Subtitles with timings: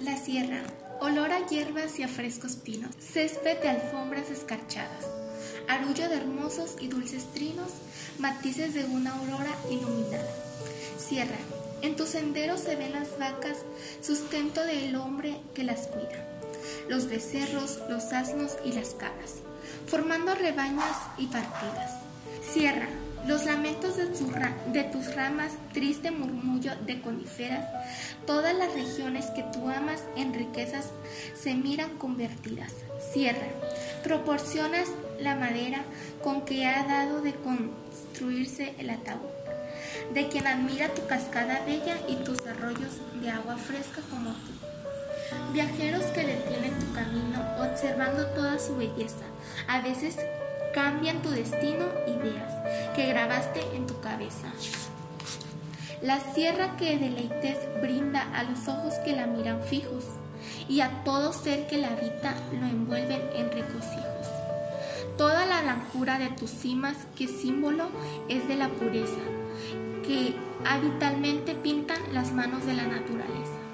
[0.00, 0.62] La sierra,
[1.00, 5.04] olor a hierbas y a frescos pinos, césped de alfombras escarchadas,
[5.68, 7.70] arullo de hermosos y dulces trinos,
[8.18, 10.34] matices de una aurora iluminada.
[10.96, 11.36] Sierra,
[11.82, 13.58] en tus senderos se ven las vacas,
[14.00, 16.26] sustento del hombre que las cuida,
[16.88, 19.34] los becerros, los asnos y las cabras,
[19.86, 21.92] formando rebañas y partidas.
[22.42, 22.88] Sierra,
[23.26, 27.66] los lamentos de, tus ramas, triste murmullo de coníferas,
[28.26, 30.90] todas las regiones que tú amas en riquezas
[31.34, 32.72] se miran convertidas.
[33.12, 33.46] Sierra,
[34.02, 34.88] proporcionas
[35.20, 35.82] la madera
[36.22, 39.28] con que ha dado de construirse el ataúd,
[40.14, 44.52] de quien admira tu cascada bella y tus arroyos de agua fresca como tú.
[45.52, 49.24] Viajeros que detienen tu camino observando toda su belleza,
[49.68, 50.16] a veces
[50.72, 52.59] cambian tu destino, ideas que
[53.10, 54.52] grabaste en tu cabeza.
[56.00, 60.04] La sierra que deleites brinda a los ojos que la miran fijos
[60.68, 64.28] y a todo ser que la habita lo envuelven en regocijos.
[65.18, 67.88] Toda la blancura de tus cimas que símbolo
[68.28, 69.20] es de la pureza,
[70.04, 73.69] que habitualmente pintan las manos de la naturaleza.